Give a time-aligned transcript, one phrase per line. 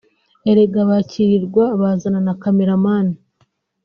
[0.49, 3.07] erega bakirirwa bazana na camera man